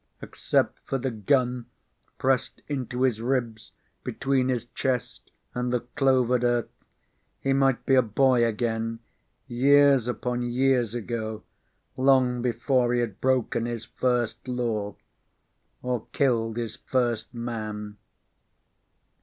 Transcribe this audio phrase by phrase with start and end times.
[0.19, 1.67] Except for the gun
[2.17, 3.71] pressed into his ribs
[4.03, 6.71] between his chest and the clovered earth,
[7.39, 8.97] he might be a boy again,
[9.47, 11.43] years upon years ago,
[11.95, 14.95] long before he had broken his first law
[15.83, 17.97] or killed his first man.